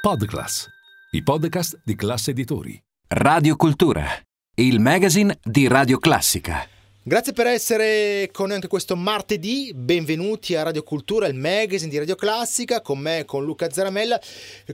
[0.00, 0.66] Podclass,
[1.10, 2.82] i podcast di classe editori.
[3.08, 4.06] Radio Cultura,
[4.54, 6.79] il magazine di Radio Classica.
[7.02, 11.96] Grazie per essere con noi anche questo martedì, benvenuti a Radio Cultura, il magazine di
[11.96, 14.20] Radio Classica, con me, con Luca Zaramella.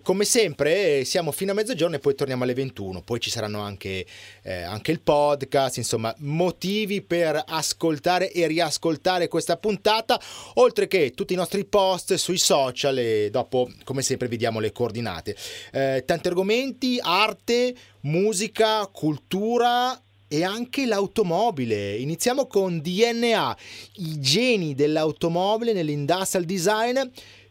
[0.03, 4.05] Come sempre siamo fino a mezzogiorno e poi torniamo alle 21, poi ci saranno anche,
[4.43, 10.21] eh, anche il podcast, insomma motivi per ascoltare e riascoltare questa puntata,
[10.55, 15.37] oltre che tutti i nostri post sui social e dopo come sempre vediamo le coordinate.
[15.71, 21.97] Eh, tanti argomenti, arte, musica, cultura e anche l'automobile.
[21.97, 23.57] Iniziamo con DNA,
[23.97, 26.99] i geni dell'automobile nell'industrial design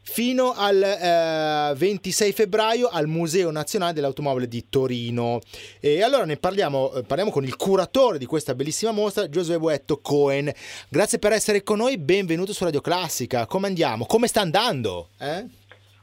[0.07, 5.39] fino al eh, 26 febbraio al Museo Nazionale dell'Automobile di Torino.
[5.79, 9.99] E allora ne parliamo, eh, parliamo con il curatore di questa bellissima mostra, Giosuè Buetto
[10.01, 10.51] Cohen.
[10.89, 13.47] Grazie per essere con noi, benvenuto su Radio Classica.
[13.47, 14.05] Come andiamo?
[14.05, 15.09] Come sta andando?
[15.19, 15.45] Eh?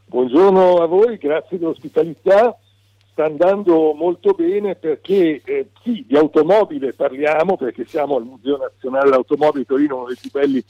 [0.06, 2.56] Buongiorno a voi, grazie dell'ospitalità
[3.12, 9.04] sta andando molto bene perché eh, sì, di automobile parliamo perché siamo al Museo Nazionale
[9.04, 10.64] dell'Automobile Torino, uno dei più belli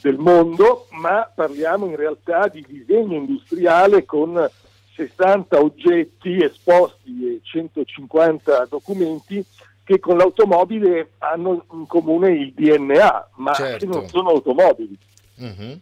[0.00, 4.48] del mondo, ma parliamo in realtà di disegno industriale con
[4.94, 9.44] 60 oggetti esposti e 150 documenti
[9.82, 13.78] che con l'automobile hanno in comune il DNA, ma certo.
[13.78, 14.96] che non sono automobili.
[15.40, 15.72] Mm-hmm.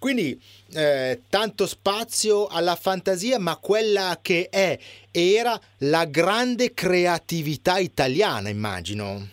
[0.00, 0.40] Quindi
[0.74, 4.78] eh, tanto spazio alla fantasia, ma quella che è
[5.12, 9.28] era la grande creatività italiana, immagino.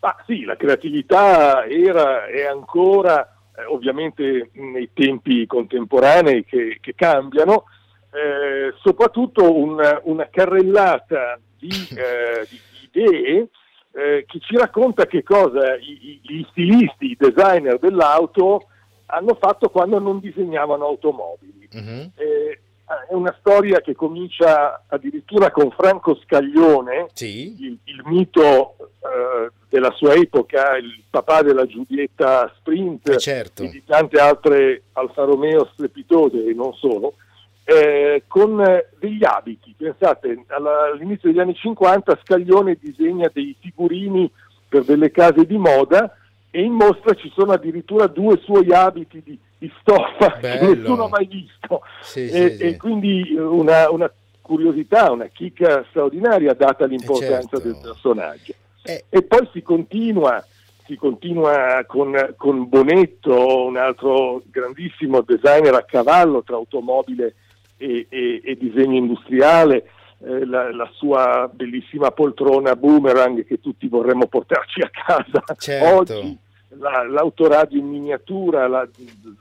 [0.00, 3.22] Ma sì, la creatività era e ancora,
[3.56, 7.66] eh, ovviamente nei tempi contemporanei che, che cambiano,
[8.12, 12.60] eh, soprattutto un, una carrellata di, eh, di
[12.90, 13.48] idee
[13.92, 18.64] eh, che ci racconta che cosa i, gli stilisti, i designer dell'auto
[19.10, 21.68] hanno fatto quando non disegnavano automobili.
[21.72, 22.10] Uh-huh.
[22.14, 22.60] Eh,
[23.08, 27.54] è una storia che comincia addirittura con Franco Scaglione, sì.
[27.60, 33.62] il, il, mito eh, della sua epoca, il papà della Giulietta Sprint eh certo.
[33.62, 37.14] e di tante altre Alfa Romeo strepitose e non solo,
[37.62, 38.60] eh, con
[38.98, 39.72] degli abiti.
[39.76, 44.28] Pensate, all'inizio degli anni 50 Scaglione disegna dei figurini
[44.68, 46.12] per delle case di moda
[46.50, 50.58] e in mostra ci sono addirittura due suoi abiti di, di stoffa Bello.
[50.58, 52.76] che nessuno ha mai visto sì, e, sì, e sì.
[52.76, 54.10] quindi una, una,
[54.50, 57.60] curiosità, una chicca straordinaria data l'importanza certo.
[57.60, 58.52] del personaggio.
[58.82, 59.04] Eh.
[59.08, 60.44] E poi si continua,
[60.86, 67.34] si continua con, con, Bonetto, un altro grandissimo designer a cavallo tra automobile
[67.76, 69.84] e, e, e disegno industriale,
[70.22, 75.96] eh, la, la, sua bellissima poltrona boomerang che tutti vorremmo portarci a casa certo.
[75.96, 76.38] oggi.
[76.78, 78.86] La, l'autoradio in miniatura la,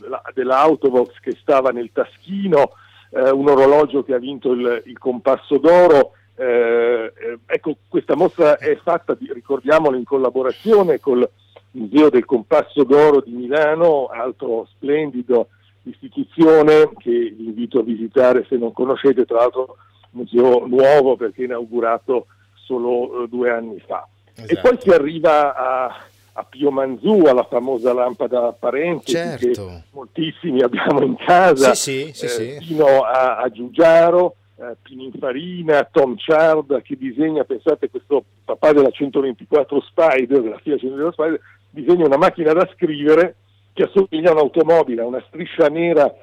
[0.07, 2.72] la, dell'Autobox che stava nel taschino,
[3.12, 6.13] eh, un orologio che ha vinto il, il compasso d'oro.
[6.35, 11.29] Eh, eh ecco, questa mostra è fatta, ricordiamolo, in collaborazione col
[11.72, 15.50] Museo del Compasso d'Oro di Milano, altro splendido
[15.84, 19.78] istituzione che vi invito a visitare se non conoscete, tra l'altro
[20.12, 24.08] museo nuovo perché inaugurato solo eh, due anni fa.
[24.34, 24.53] Esatto.
[24.53, 29.48] E poi si arriva a, a Pio Manzù, alla famosa lampada apparente certo.
[29.66, 35.88] che moltissimi abbiamo in casa, sì, sì, sì, eh, fino a, a Giugiaro, eh, Pininfarina,
[35.92, 42.06] Tom Chard che disegna, pensate questo papà della 124 Spider, della FIA 124 Spider, disegna
[42.06, 43.36] una macchina da scrivere
[43.74, 46.14] che assomiglia a un'automobile, a una striscia nera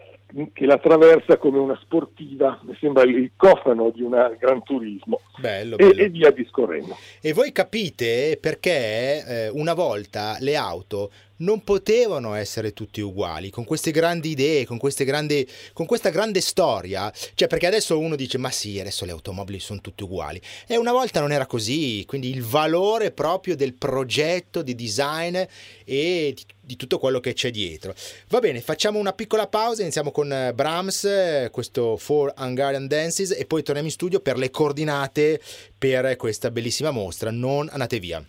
[0.53, 5.77] che la attraversa come una sportiva, mi sembra il cofano di una Gran Turismo bello,
[5.77, 5.93] bello.
[5.93, 6.97] E, e, via discorrendo.
[7.21, 13.65] E voi capite perché eh, una volta le auto non potevano essere tutti uguali, con
[13.65, 18.51] queste grandi idee, con, grandi, con, questa grande storia, cioè perché adesso uno dice ma
[18.51, 22.43] sì, adesso le automobili sono tutte uguali, e una volta non era così, quindi il
[22.43, 25.37] valore proprio del progetto di design
[25.85, 27.95] e di, di tutto quello che c'è dietro.
[28.29, 33.31] Va bene, facciamo una piccola pausa, iniziamo con eh, Brahms, eh, questo Four Hungarian Dances,
[33.31, 35.41] e poi torniamo in studio per le coordinate
[35.77, 38.25] per questa bellissima mostra, non andate via.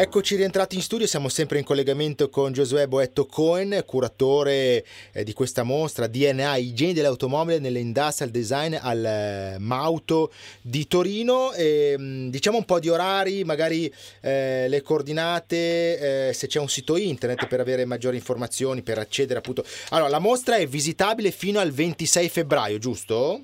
[0.00, 5.32] Eccoci rientrati in studio, siamo sempre in collegamento con Giosuè Boetto Cohen, curatore eh, di
[5.32, 10.30] questa mostra DNA Igiene dell'automobile nell'industrial design al eh, Mauto
[10.62, 11.52] di Torino.
[11.52, 16.68] E, mm, diciamo un po' di orari, magari eh, le coordinate, eh, se c'è un
[16.68, 19.64] sito internet per avere maggiori informazioni, per accedere appunto.
[19.88, 23.40] Allora, la mostra è visitabile fino al 26 febbraio, giusto?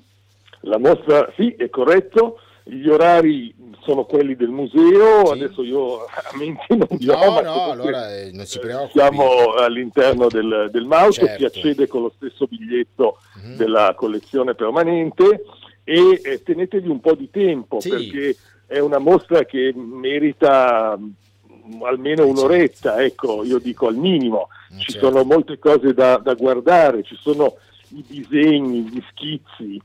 [0.61, 2.39] La mostra, sì, è corretto.
[2.67, 5.31] Gli orari sono quelli del museo, sì.
[5.31, 7.13] adesso io a mente non so.
[7.13, 8.99] No, no, allora eh, non si preoccupi.
[8.99, 11.37] Siamo all'interno del, del Mauto, certo.
[11.37, 13.55] si accede con lo stesso biglietto mm-hmm.
[13.55, 15.43] della collezione permanente
[15.83, 17.89] e eh, tenetevi un po' di tempo sì.
[17.89, 22.31] perché è una mostra che merita mm, almeno certo.
[22.31, 24.47] un'oretta, ecco, io dico al minimo.
[24.73, 25.07] Mm, ci certo.
[25.07, 27.57] sono molte cose da, da guardare, ci sono
[27.89, 29.79] i disegni, gli schizzi,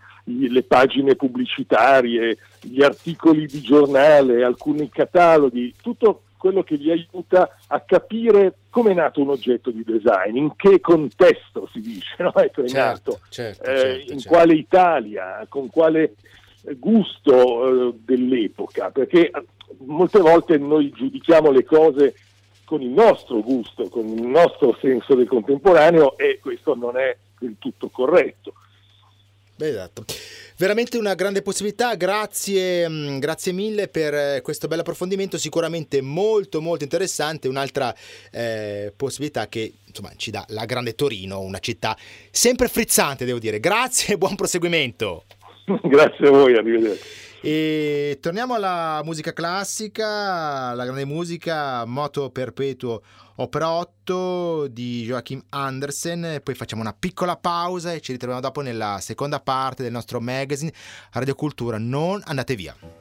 [0.48, 7.80] le pagine pubblicitarie, gli articoli di giornale, alcuni cataloghi, tutto quello che vi aiuta a
[7.80, 12.34] capire come è nato un oggetto di design, in che contesto si dice, no?
[12.34, 14.28] ecco, è certo, nato, certo, eh, certo, in certo.
[14.36, 16.14] quale Italia, con quale
[16.78, 19.30] gusto eh, dell'epoca, perché
[19.78, 22.14] molte volte noi giudichiamo le cose
[22.64, 27.56] con il nostro gusto, con il nostro senso del contemporaneo e questo non è del
[27.58, 28.54] tutto corretto.
[29.68, 30.04] Esatto.
[30.56, 36.60] Veramente una grande possibilità, grazie, mm, grazie mille per eh, questo bel approfondimento, sicuramente molto
[36.60, 37.94] molto interessante, un'altra
[38.30, 41.96] eh, possibilità che insomma, ci dà la grande Torino, una città
[42.30, 43.60] sempre frizzante devo dire.
[43.60, 45.24] Grazie e buon proseguimento.
[45.84, 47.28] grazie a voi, arrivederci.
[47.42, 53.02] E torniamo alla musica classica, la grande musica, Moto Perpetuo
[53.40, 58.98] Opera 8 di Joachim Andersen, poi facciamo una piccola pausa e ci ritroviamo dopo nella
[59.00, 60.72] seconda parte del nostro magazine
[61.12, 61.78] Radio Cultura.
[61.78, 62.99] Non andate via.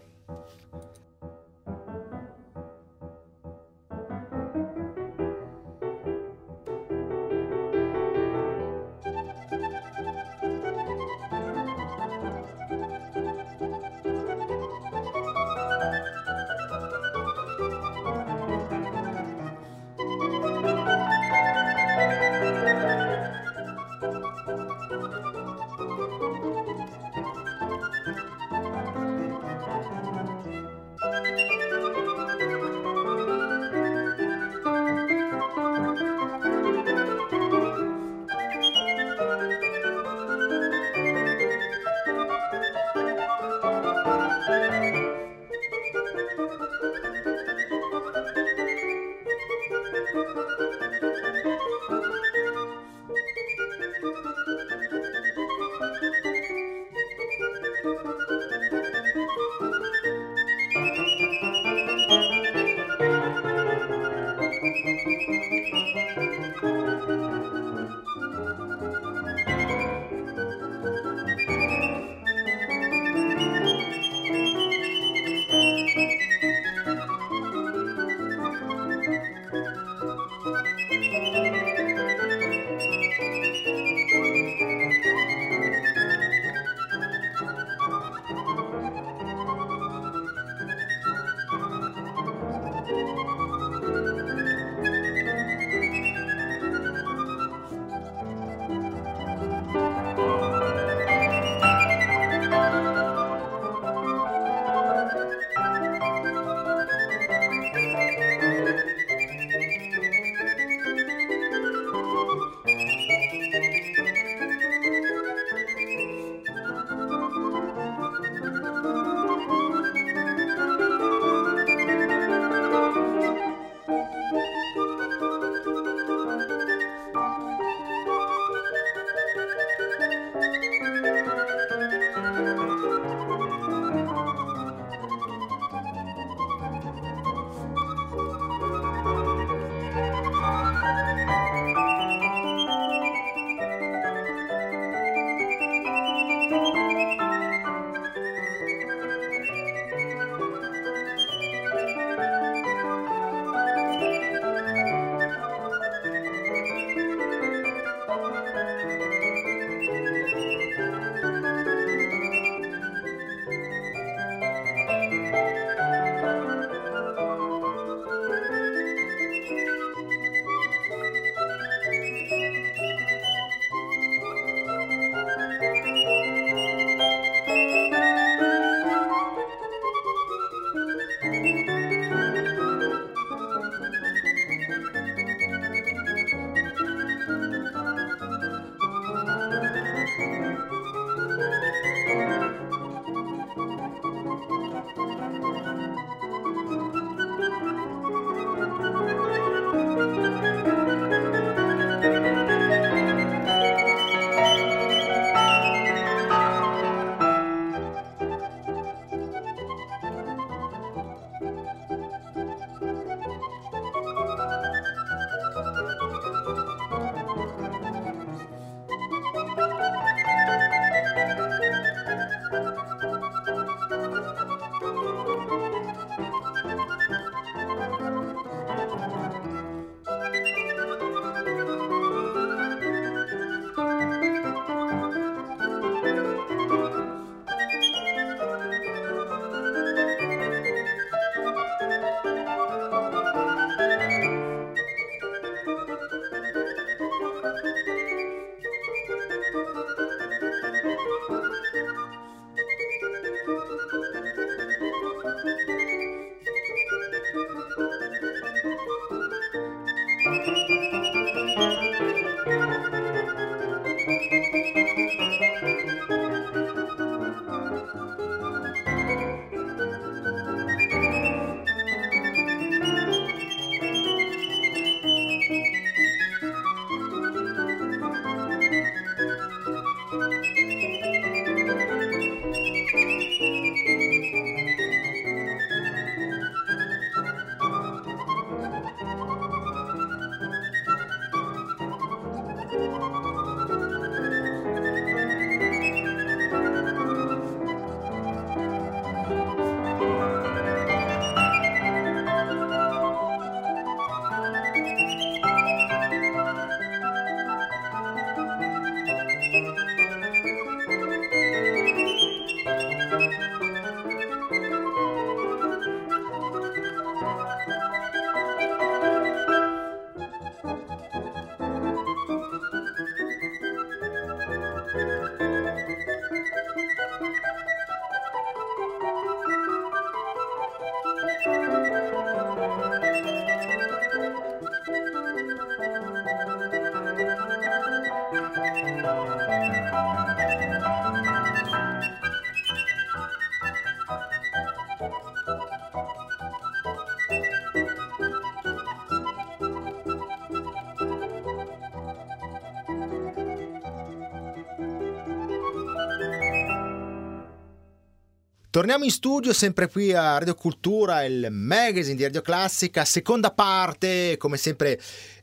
[358.79, 364.37] Torniamo in studio sempre qui a Radio Cultura, il magazine di Radio Classica, seconda parte,
[364.37, 364.97] come sempre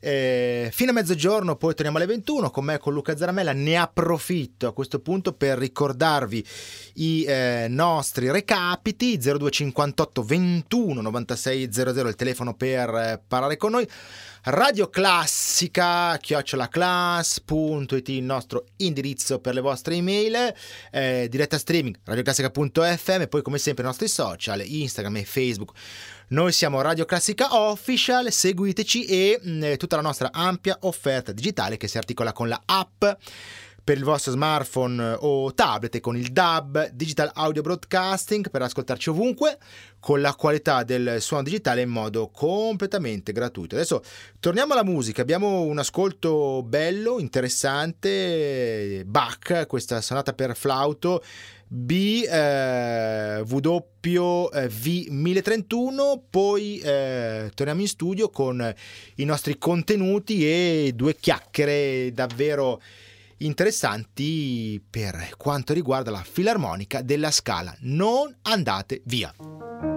[0.07, 3.51] eh, fino a mezzogiorno, poi torniamo alle 21 con me e con Luca Zaramella.
[3.51, 6.45] Ne approfitto a questo punto per ricordarvi
[6.93, 13.85] i eh, nostri recapiti 0258 21 96 00 il telefono per eh, parlare con noi.
[14.43, 20.53] Radio Classica, chiocciolaclass.it il nostro indirizzo per le vostre email,
[20.89, 25.73] eh, diretta streaming radioclassica.fm poi come sempre i nostri social, Instagram e Facebook.
[26.29, 31.77] Noi siamo Radio Classica Official, seguiteci e mh, mm, tutta la nostra ampia offerta digitale
[31.77, 33.05] che si articola con la app
[33.81, 39.57] per il vostro smartphone o tablet con il DAB, Digital Audio Broadcasting, per ascoltarci ovunque
[40.01, 43.75] con la qualità del suono digitale in modo completamente gratuito.
[43.75, 44.03] Adesso
[44.41, 51.23] torniamo alla musica, abbiamo un ascolto bello, interessante, Bach, questa sonata per flauto
[51.69, 58.73] B eh, W eh, V 1031 poi eh, torniamo in studio con
[59.15, 62.81] i nostri contenuti e due chiacchiere davvero
[63.39, 67.75] interessanti per quanto riguarda la filarmonica della Scala.
[67.81, 69.96] Non andate via.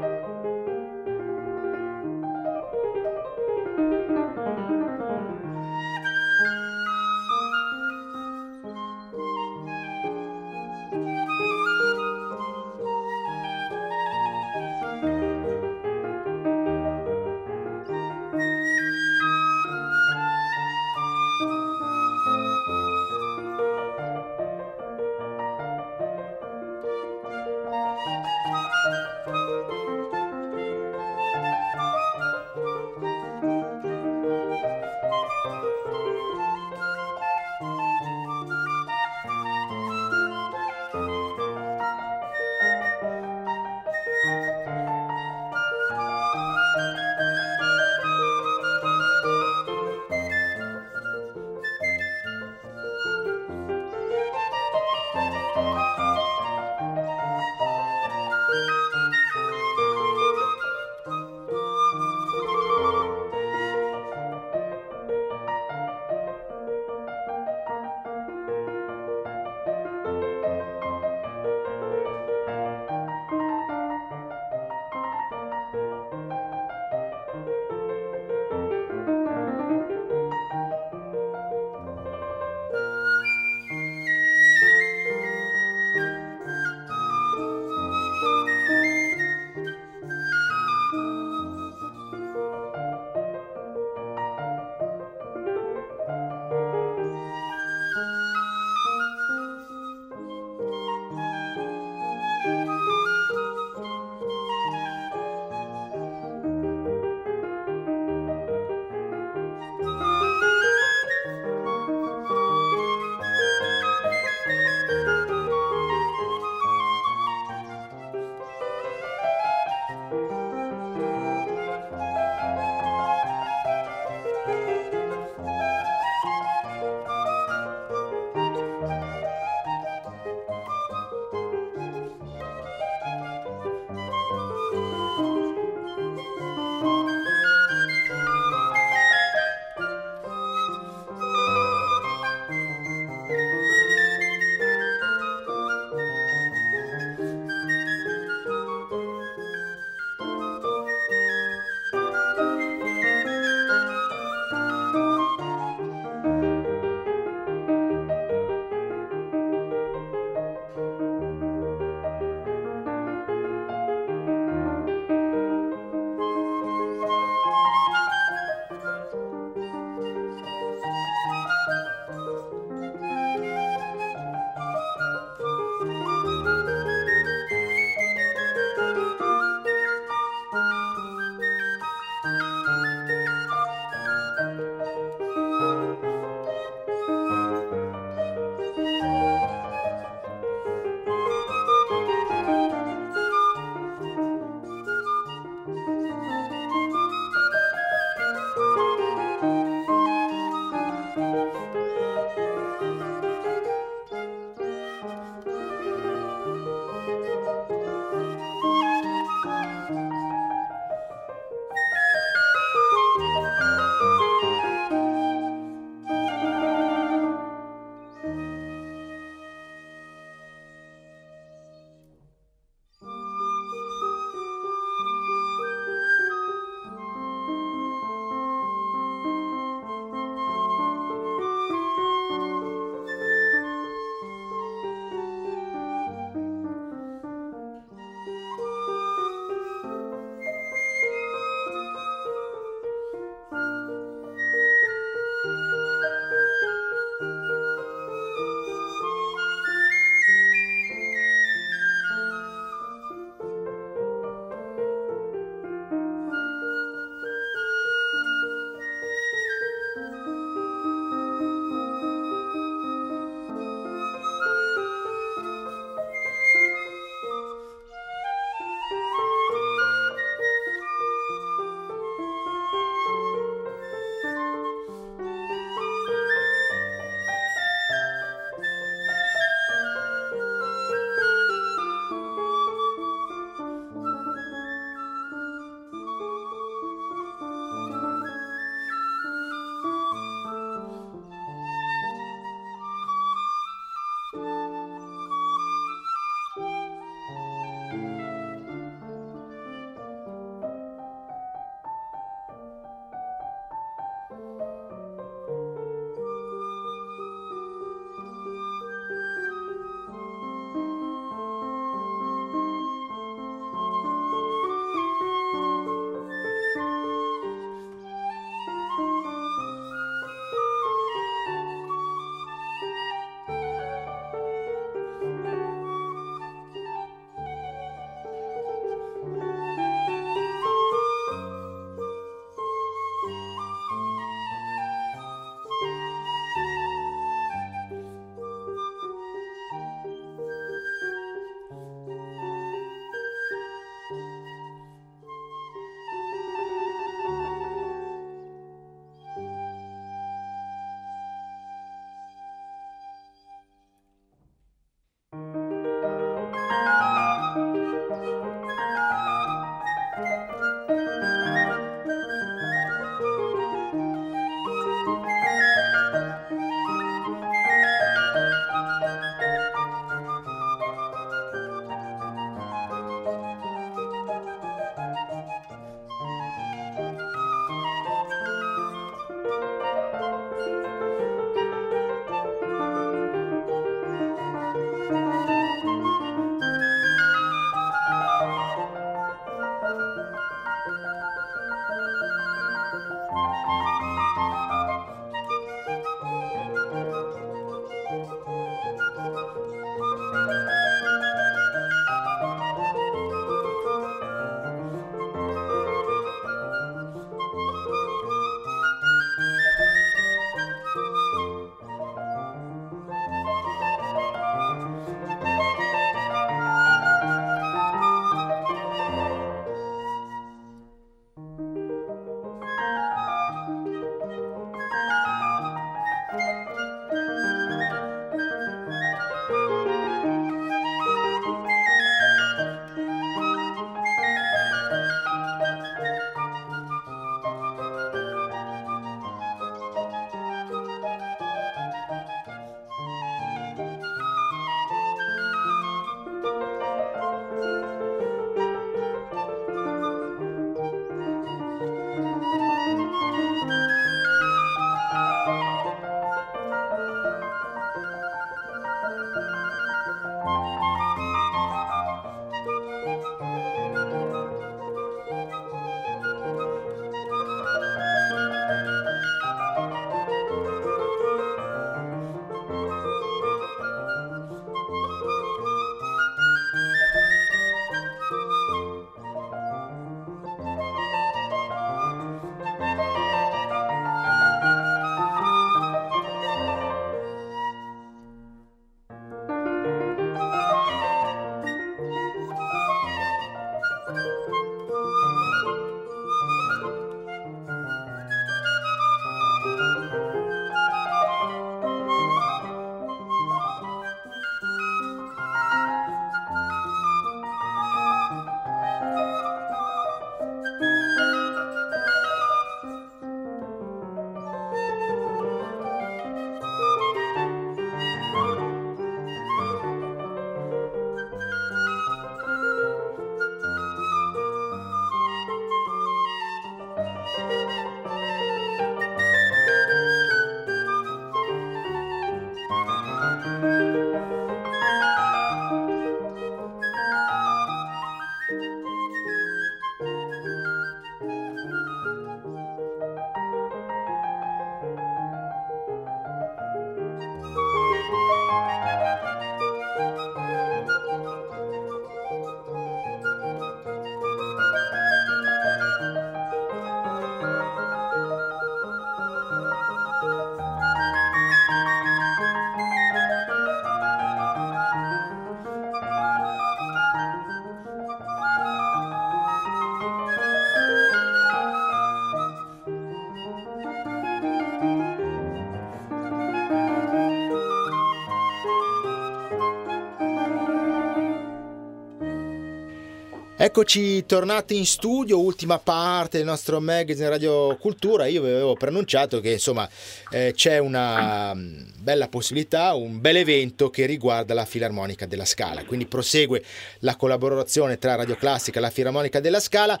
[583.76, 588.26] Eccoci tornati in studio, ultima parte del nostro magazine Radio Cultura.
[588.26, 589.90] Io vi avevo preannunciato che insomma
[590.30, 595.84] eh, c'è una mm, bella possibilità, un bel evento che riguarda la Filarmonica della Scala.
[595.84, 596.62] Quindi prosegue
[597.00, 600.00] la collaborazione tra Radio Classica e la Filarmonica della Scala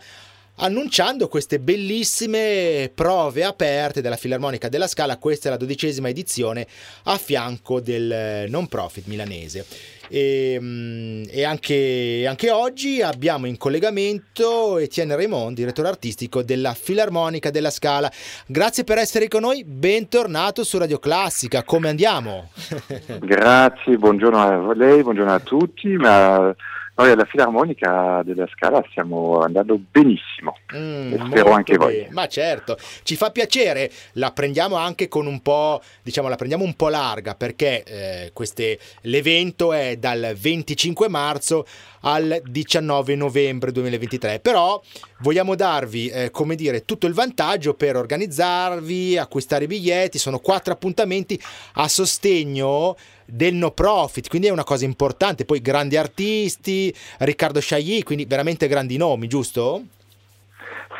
[0.58, 5.18] annunciando queste bellissime prove aperte della Filarmonica della Scala.
[5.18, 6.64] Questa è la dodicesima edizione
[7.04, 9.66] a fianco del non profit milanese.
[10.08, 17.50] E, mm, e anche, anche, oggi abbiamo in collegamento Etienne Raymond, direttore artistico della Filarmonica
[17.50, 18.10] della Scala.
[18.46, 22.50] Grazie per essere con noi, bentornato su Radio Classica, come andiamo?
[23.20, 26.54] Grazie, buongiorno a lei, buongiorno a tutti, ma
[26.96, 31.92] noi alla Filarmonica della Scala stiamo andando benissimo mm, e spero anche bene.
[31.92, 32.06] voi.
[32.10, 36.74] Ma certo, ci fa piacere, la prendiamo anche con un po', diciamo, la prendiamo un
[36.74, 41.66] po' larga perché eh, queste, l'evento è dal 25 marzo
[42.02, 44.80] al 19 novembre 2023, però
[45.18, 50.72] vogliamo darvi, eh, come dire, tutto il vantaggio per organizzarvi, acquistare i biglietti, sono quattro
[50.72, 51.40] appuntamenti
[51.74, 52.94] a sostegno
[53.24, 55.44] del no profit, quindi è una cosa importante.
[55.44, 59.82] Poi grandi artisti, Riccardo Sciagli, quindi veramente grandi nomi, giusto?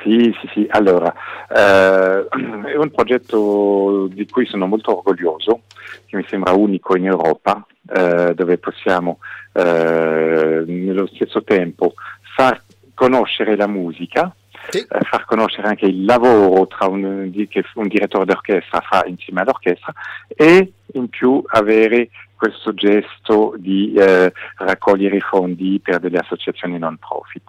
[0.03, 0.67] Sì, sì, sì.
[0.71, 1.13] Allora,
[1.49, 2.27] eh,
[2.73, 5.63] è un progetto di cui sono molto orgoglioso,
[6.07, 9.19] che mi sembra unico in Europa, eh, dove possiamo
[9.53, 11.95] eh, nello stesso tempo
[12.37, 12.63] far
[12.95, 14.35] conoscere la musica,
[14.69, 14.79] sì.
[14.79, 19.93] eh, far conoscere anche il lavoro tra un, che un direttore d'orchestra fa insieme all'orchestra
[20.29, 26.97] e in più avere questo gesto di eh, raccogliere i fondi per delle associazioni non
[26.99, 27.43] profit.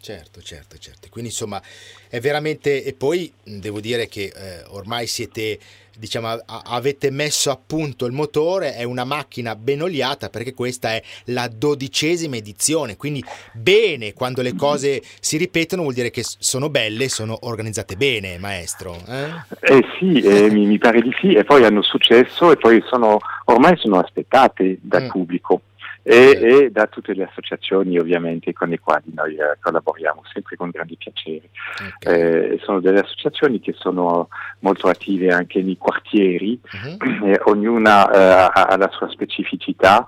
[0.00, 1.08] Certo, certo, certo.
[1.10, 1.60] Quindi insomma
[2.08, 2.84] è veramente...
[2.84, 5.58] E poi devo dire che eh, ormai siete,
[5.98, 10.92] diciamo, a- avete messo a punto il motore, è una macchina ben oliata perché questa
[10.92, 13.22] è la dodicesima edizione, quindi
[13.52, 18.96] bene, quando le cose si ripetono vuol dire che sono belle, sono organizzate bene, maestro.
[19.06, 19.30] Eh,
[19.60, 23.18] eh sì, eh, mi, mi, pare di sì, e poi hanno successo e poi sono,
[23.46, 25.08] ormai sono aspettate dal mm.
[25.08, 25.62] pubblico
[26.08, 30.70] e, e, da tutte le associazioni ovviamente con le quali noi eh, collaboriamo sempre con
[30.70, 31.50] grande piacere.
[31.98, 32.52] Okay.
[32.52, 34.28] Eh, sono delle associazioni che sono
[34.60, 37.40] molto attive anche nei quartieri, uh-huh.
[37.52, 40.06] ognuna eh, ha la sua specificità.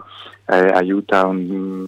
[0.53, 1.86] Eh, aiuta un,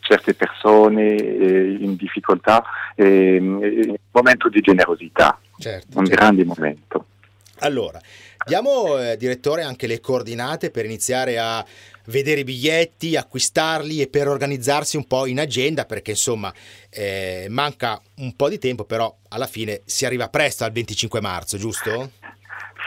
[0.00, 2.62] certe persone eh, in difficoltà,
[2.96, 6.20] in un momento di generosità, certo, un certo.
[6.20, 7.06] grande momento.
[7.60, 7.98] Allora,
[8.46, 11.64] diamo eh, direttore anche le coordinate per iniziare a
[12.10, 16.52] vedere i biglietti, acquistarli e per organizzarsi un po' in agenda perché insomma
[16.90, 21.56] eh, manca un po' di tempo però alla fine si arriva presto al 25 marzo,
[21.56, 22.10] giusto?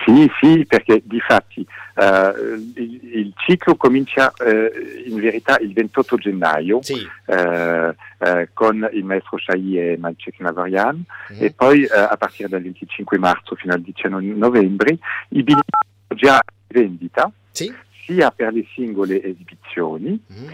[0.06, 1.66] Sì, sì, perché di fatti
[1.96, 7.08] uh, il, il, ciclo comincia uh, in verità il 28 gennaio sì.
[7.28, 11.44] uh, con il maestro Shai e Malcek Navarian mm-hmm.
[11.44, 14.98] e poi a partire dal 25 marzo fino al 19 novembre
[15.30, 15.70] i biglietti
[16.08, 17.32] sono già in vendita.
[17.52, 17.74] Sì
[18.06, 20.48] sia per le singole esibizioni, mm.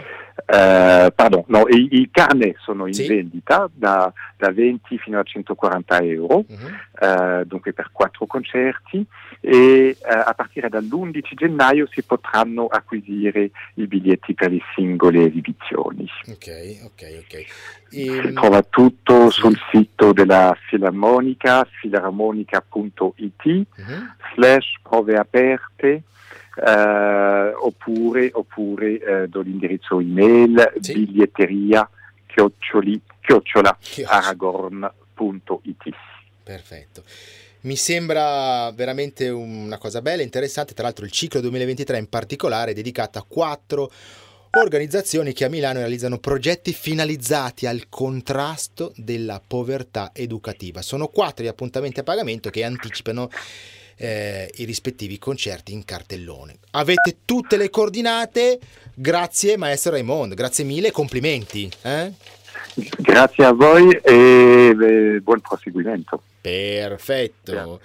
[0.46, 3.06] eh, pardon, no, i, i carnet sono in sì.
[3.06, 6.74] vendita da, da, 20 fino a 140 euro, mm-hmm.
[7.00, 9.04] eh, dunque per quattro concerti
[9.40, 16.06] e eh, a partire dall'11 gennaio si potranno acquisire i biglietti per le singole esibizioni.
[16.28, 17.34] Ok, ok, ok.
[17.34, 17.46] E...
[17.90, 19.40] Si trova tutto sì.
[19.40, 24.04] sul sito della Filarmonica, filarmonica.it, mm-hmm.
[24.34, 26.02] slash prove aperte
[26.56, 30.94] eh, oppure, oppure eh, do l'indirizzo email sì.
[30.94, 31.88] biglietteria
[32.26, 33.76] chioccioli, chiocciola
[34.06, 35.82] aragorn.it.
[36.42, 37.02] Perfetto.
[37.62, 40.72] Mi sembra veramente una cosa bella, interessante.
[40.72, 43.90] Tra l'altro, il ciclo 2023 in particolare è dedicato a quattro
[44.52, 50.82] organizzazioni che a Milano realizzano progetti finalizzati al contrasto della povertà educativa.
[50.82, 53.28] Sono quattro gli appuntamenti a pagamento che anticipano
[54.00, 56.56] eh, i rispettivi concerti in cartellone.
[56.72, 58.58] Avete tutte le coordinate,
[58.94, 61.70] grazie maestro Raimondo, grazie mille, complimenti.
[61.82, 62.12] Eh?
[62.98, 66.22] Grazie a voi e eh, buon proseguimento.
[66.40, 67.80] Perfetto.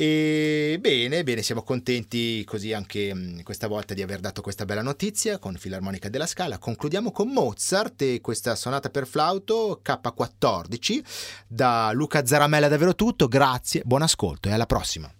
[0.00, 4.80] E bene, bene, siamo contenti così anche mh, questa volta di aver dato questa bella
[4.80, 6.56] notizia con Filarmonica della Scala.
[6.56, 11.02] Concludiamo con Mozart e questa sonata per flauto K14
[11.46, 13.28] da Luca Zaramella davvero tutto.
[13.28, 15.19] Grazie, buon ascolto e alla prossima.